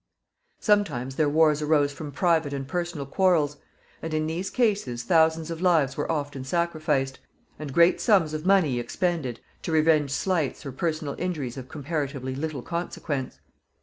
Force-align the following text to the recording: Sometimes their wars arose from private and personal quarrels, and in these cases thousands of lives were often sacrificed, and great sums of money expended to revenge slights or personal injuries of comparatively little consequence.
Sometimes 0.59 1.15
their 1.15 1.29
wars 1.29 1.61
arose 1.61 1.93
from 1.93 2.11
private 2.11 2.53
and 2.53 2.67
personal 2.67 3.05
quarrels, 3.05 3.57
and 4.01 4.15
in 4.15 4.25
these 4.25 4.49
cases 4.49 5.03
thousands 5.03 5.51
of 5.51 5.61
lives 5.61 5.95
were 5.95 6.11
often 6.11 6.43
sacrificed, 6.43 7.19
and 7.59 7.71
great 7.71 8.01
sums 8.01 8.33
of 8.33 8.43
money 8.43 8.79
expended 8.79 9.41
to 9.61 9.71
revenge 9.71 10.09
slights 10.09 10.65
or 10.65 10.71
personal 10.71 11.13
injuries 11.19 11.55
of 11.55 11.69
comparatively 11.69 12.33
little 12.33 12.63
consequence. 12.63 13.37